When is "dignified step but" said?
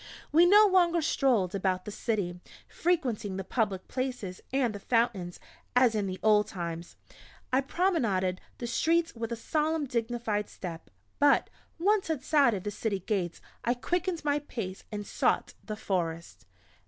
9.85-11.51